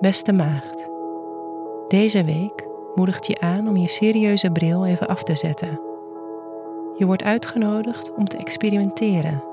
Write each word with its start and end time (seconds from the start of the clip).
Beste 0.00 0.32
maagd, 0.32 0.90
deze 1.88 2.24
week 2.24 2.66
moedigt 2.94 3.26
je 3.26 3.40
aan 3.40 3.68
om 3.68 3.76
je 3.76 3.88
serieuze 3.88 4.50
bril 4.50 4.86
even 4.86 5.08
af 5.08 5.22
te 5.22 5.34
zetten. 5.34 5.80
Je 6.96 7.06
wordt 7.06 7.22
uitgenodigd 7.22 8.14
om 8.14 8.24
te 8.24 8.36
experimenteren 8.36 9.44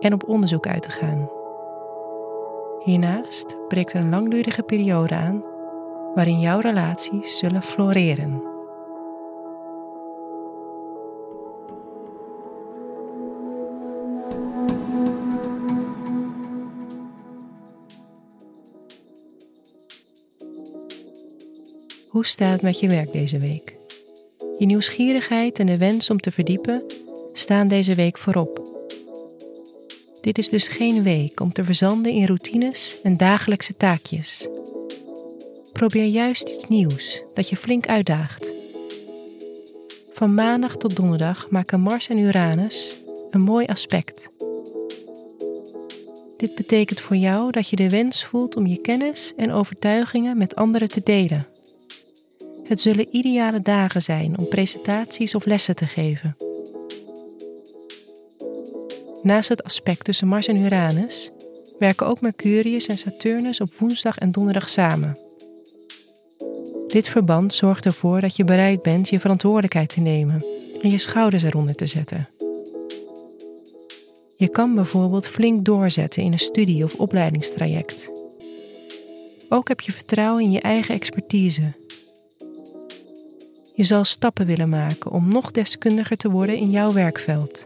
en 0.00 0.12
op 0.12 0.28
onderzoek 0.28 0.66
uit 0.66 0.82
te 0.82 0.90
gaan. 0.90 1.30
Hiernaast 2.78 3.56
breekt 3.68 3.92
er 3.92 4.00
een 4.00 4.08
langdurige 4.08 4.62
periode 4.62 5.14
aan 5.14 5.44
waarin 6.14 6.40
jouw 6.40 6.60
relaties 6.60 7.38
zullen 7.38 7.62
floreren. 7.62 8.55
Hoe 22.08 22.26
staat 22.26 22.52
het 22.52 22.62
met 22.62 22.80
je 22.80 22.88
werk 22.88 23.12
deze 23.12 23.38
week? 23.38 23.76
Je 24.58 24.66
nieuwsgierigheid 24.66 25.58
en 25.58 25.66
de 25.66 25.78
wens 25.78 26.10
om 26.10 26.20
te 26.20 26.30
verdiepen 26.30 26.82
staan 27.32 27.68
deze 27.68 27.94
week 27.94 28.18
voorop. 28.18 28.62
Dit 30.20 30.38
is 30.38 30.48
dus 30.48 30.68
geen 30.68 31.02
week 31.02 31.40
om 31.40 31.52
te 31.52 31.64
verzanden 31.64 32.12
in 32.12 32.26
routines 32.26 32.96
en 33.02 33.16
dagelijkse 33.16 33.76
taakjes. 33.76 34.48
Probeer 35.72 36.06
juist 36.06 36.48
iets 36.48 36.68
nieuws 36.68 37.22
dat 37.34 37.48
je 37.48 37.56
flink 37.56 37.86
uitdaagt. 37.86 38.52
Van 40.12 40.34
maandag 40.34 40.76
tot 40.76 40.96
donderdag 40.96 41.50
maken 41.50 41.80
Mars 41.80 42.08
en 42.08 42.18
Uranus 42.18 42.96
een 43.30 43.40
mooi 43.40 43.66
aspect. 43.66 44.28
Dit 46.36 46.54
betekent 46.54 47.00
voor 47.00 47.16
jou 47.16 47.50
dat 47.50 47.68
je 47.68 47.76
de 47.76 47.90
wens 47.90 48.24
voelt 48.24 48.56
om 48.56 48.66
je 48.66 48.80
kennis 48.80 49.32
en 49.36 49.52
overtuigingen 49.52 50.38
met 50.38 50.54
anderen 50.54 50.88
te 50.88 51.00
delen. 51.04 51.46
Het 52.68 52.80
zullen 52.80 53.16
ideale 53.16 53.62
dagen 53.62 54.02
zijn 54.02 54.38
om 54.38 54.48
presentaties 54.48 55.34
of 55.34 55.44
lessen 55.44 55.76
te 55.76 55.86
geven. 55.86 56.36
Naast 59.22 59.48
het 59.48 59.64
aspect 59.64 60.04
tussen 60.04 60.28
Mars 60.28 60.46
en 60.46 60.56
Uranus 60.56 61.30
werken 61.78 62.06
ook 62.06 62.20
Mercurius 62.20 62.86
en 62.86 62.98
Saturnus 62.98 63.60
op 63.60 63.74
woensdag 63.74 64.18
en 64.18 64.32
donderdag 64.32 64.68
samen. 64.68 65.18
Dit 66.86 67.08
verband 67.08 67.54
zorgt 67.54 67.84
ervoor 67.84 68.20
dat 68.20 68.36
je 68.36 68.44
bereid 68.44 68.82
bent 68.82 69.08
je 69.08 69.20
verantwoordelijkheid 69.20 69.88
te 69.88 70.00
nemen 70.00 70.44
en 70.82 70.90
je 70.90 70.98
schouders 70.98 71.42
eronder 71.42 71.74
te 71.74 71.86
zetten. 71.86 72.28
Je 74.36 74.48
kan 74.48 74.74
bijvoorbeeld 74.74 75.26
flink 75.26 75.64
doorzetten 75.64 76.22
in 76.22 76.32
een 76.32 76.38
studie- 76.38 76.84
of 76.84 76.94
opleidingstraject. 76.94 78.10
Ook 79.48 79.68
heb 79.68 79.80
je 79.80 79.92
vertrouwen 79.92 80.42
in 80.42 80.50
je 80.50 80.60
eigen 80.60 80.94
expertise 80.94 81.72
je 83.76 83.84
zal 83.84 84.04
stappen 84.04 84.46
willen 84.46 84.68
maken 84.68 85.10
om 85.10 85.28
nog 85.28 85.50
deskundiger 85.50 86.16
te 86.16 86.30
worden 86.30 86.56
in 86.56 86.70
jouw 86.70 86.92
werkveld. 86.92 87.64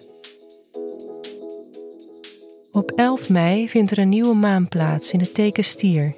Op 2.73 2.93
11 2.97 3.29
mei 3.29 3.69
vindt 3.69 3.91
er 3.91 3.99
een 3.99 4.09
nieuwe 4.09 4.35
maan 4.35 4.69
plaats 4.69 5.13
in 5.13 5.21
het 5.21 5.35
teken 5.35 5.65
Stier, 5.65 6.15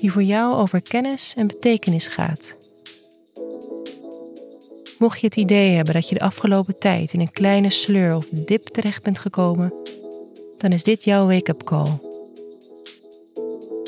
die 0.00 0.12
voor 0.12 0.22
jou 0.22 0.54
over 0.54 0.82
kennis 0.82 1.34
en 1.36 1.46
betekenis 1.46 2.06
gaat. 2.06 2.56
Mocht 4.98 5.20
je 5.20 5.26
het 5.26 5.36
idee 5.36 5.74
hebben 5.74 5.94
dat 5.94 6.08
je 6.08 6.14
de 6.14 6.20
afgelopen 6.20 6.78
tijd 6.78 7.12
in 7.12 7.20
een 7.20 7.32
kleine 7.32 7.70
sleur 7.70 8.16
of 8.16 8.26
dip 8.30 8.66
terecht 8.66 9.02
bent 9.02 9.18
gekomen, 9.18 9.72
dan 10.58 10.72
is 10.72 10.84
dit 10.84 11.04
jouw 11.04 11.26
wake-up 11.26 11.64
call. 11.64 11.98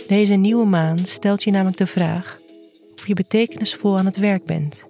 Deze 0.06 0.34
nieuwe 0.34 0.66
maan 0.66 0.98
stelt 0.98 1.42
je 1.42 1.50
namelijk 1.50 1.76
de 1.76 1.86
vraag 1.86 2.42
je 3.06 3.15
betekenisvol 3.15 3.98
aan 3.98 4.06
het 4.06 4.16
werk 4.16 4.44
bent. 4.44 4.84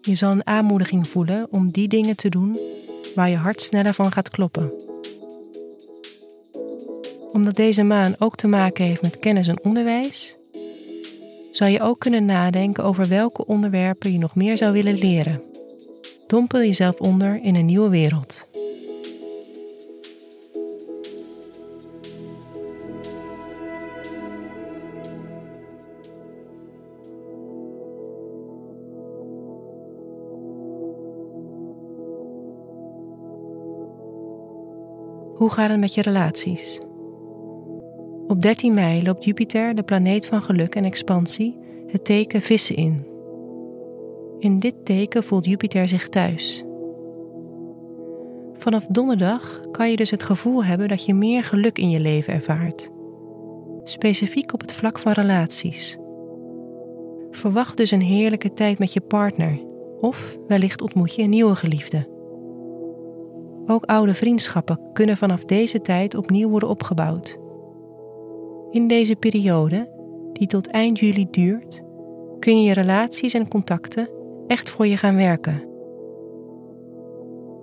Je 0.00 0.14
zal 0.14 0.30
een 0.30 0.46
aanmoediging 0.46 1.08
voelen 1.08 1.46
om 1.50 1.70
die 1.70 1.88
dingen 1.88 2.16
te 2.16 2.28
doen 2.28 2.58
waar 3.14 3.30
je 3.30 3.36
hart 3.36 3.60
sneller 3.60 3.94
van 3.94 4.12
gaat 4.12 4.30
kloppen. 4.30 4.72
Omdat 7.32 7.56
deze 7.56 7.82
maan 7.82 8.14
ook 8.18 8.36
te 8.36 8.46
maken 8.46 8.84
heeft 8.84 9.02
met 9.02 9.18
kennis 9.18 9.48
en 9.48 9.64
onderwijs, 9.64 10.36
zou 11.50 11.70
je 11.70 11.80
ook 11.80 11.98
kunnen 11.98 12.24
nadenken 12.24 12.84
over 12.84 13.08
welke 13.08 13.46
onderwerpen 13.46 14.12
je 14.12 14.18
nog 14.18 14.34
meer 14.34 14.56
zou 14.56 14.72
willen 14.72 14.98
leren. 14.98 15.42
Dompel 16.26 16.58
jezelf 16.58 17.00
onder 17.00 17.42
in 17.42 17.54
een 17.54 17.66
nieuwe 17.66 17.88
wereld. 17.88 18.48
Hoe 35.40 35.50
gaat 35.50 35.70
het 35.70 35.80
met 35.80 35.94
je 35.94 36.02
relaties? 36.02 36.80
Op 38.26 38.40
13 38.40 38.74
mei 38.74 39.02
loopt 39.02 39.24
Jupiter, 39.24 39.74
de 39.74 39.82
planeet 39.82 40.26
van 40.26 40.42
geluk 40.42 40.74
en 40.74 40.84
expansie, 40.84 41.58
het 41.86 42.04
teken 42.04 42.42
vissen 42.42 42.76
in. 42.76 43.06
In 44.38 44.58
dit 44.58 44.84
teken 44.84 45.22
voelt 45.22 45.44
Jupiter 45.44 45.88
zich 45.88 46.08
thuis. 46.08 46.64
Vanaf 48.54 48.86
donderdag 48.86 49.60
kan 49.70 49.90
je 49.90 49.96
dus 49.96 50.10
het 50.10 50.22
gevoel 50.22 50.64
hebben 50.64 50.88
dat 50.88 51.04
je 51.04 51.14
meer 51.14 51.44
geluk 51.44 51.78
in 51.78 51.90
je 51.90 52.00
leven 52.00 52.32
ervaart. 52.32 52.90
Specifiek 53.82 54.52
op 54.52 54.60
het 54.60 54.72
vlak 54.72 54.98
van 54.98 55.12
relaties. 55.12 55.98
Verwacht 57.30 57.76
dus 57.76 57.90
een 57.90 58.02
heerlijke 58.02 58.52
tijd 58.52 58.78
met 58.78 58.92
je 58.92 59.00
partner, 59.00 59.60
of 60.00 60.36
wellicht 60.46 60.82
ontmoet 60.82 61.14
je 61.14 61.22
een 61.22 61.30
nieuwe 61.30 61.56
geliefde. 61.56 62.09
Ook 63.70 63.84
oude 63.84 64.14
vriendschappen 64.14 64.80
kunnen 64.92 65.16
vanaf 65.16 65.44
deze 65.44 65.80
tijd 65.80 66.14
opnieuw 66.14 66.48
worden 66.48 66.68
opgebouwd. 66.68 67.38
In 68.70 68.88
deze 68.88 69.16
periode, 69.16 69.90
die 70.32 70.46
tot 70.46 70.68
eind 70.68 70.98
juli 70.98 71.26
duurt, 71.30 71.82
kun 72.38 72.62
je 72.62 72.68
je 72.68 72.74
relaties 72.74 73.34
en 73.34 73.48
contacten 73.48 74.08
echt 74.46 74.70
voor 74.70 74.86
je 74.86 74.96
gaan 74.96 75.16
werken. 75.16 75.62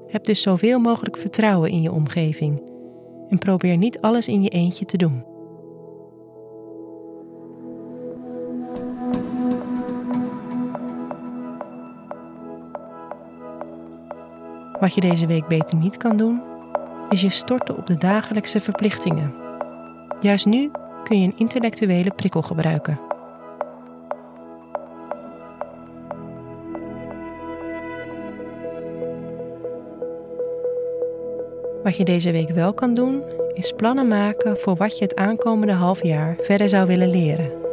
Heb 0.08 0.24
dus 0.24 0.42
zoveel 0.42 0.80
mogelijk 0.80 1.18
vertrouwen 1.18 1.70
in 1.70 1.82
je 1.82 1.92
omgeving 1.92 2.62
en 3.30 3.38
probeer 3.38 3.78
niet 3.78 4.02
alles 4.02 4.28
in 4.28 4.42
je 4.42 4.50
eentje 4.50 4.86
te 4.86 4.98
doen. 4.98 5.37
Wat 14.80 14.94
je 14.94 15.02
deze 15.02 15.26
week 15.26 15.48
beter 15.48 15.78
niet 15.78 15.98
kan 15.98 16.18
doen, 16.18 16.42
is 17.10 17.22
je 17.22 17.30
storten 17.30 17.78
op 17.78 17.88
de 17.88 17.98
dagelijkse 17.98 18.60
verplichtingen. 18.60 19.34
Juist 20.20 20.46
nu 20.46 20.72
kun 21.04 21.22
je 21.22 21.28
een 21.28 21.38
intellectuele 21.38 22.12
prikkel 22.16 22.42
gebruiken. 22.42 23.00
Wat 31.84 31.98
je 31.98 32.04
deze 32.04 32.32
week 32.32 32.50
wel 32.50 32.74
kan 32.74 32.94
doen, 32.94 33.24
is 33.54 33.72
plannen 33.72 34.08
maken 34.08 34.58
voor 34.58 34.76
wat 34.76 34.98
je 34.98 35.04
het 35.04 35.16
aankomende 35.16 35.74
half 35.74 36.04
jaar 36.04 36.36
verder 36.42 36.70
zou 36.70 36.88
willen 36.88 37.10
leren. 37.10 37.67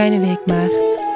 Fijne 0.00 0.20
week, 0.20 0.46
maagd. 0.46 1.09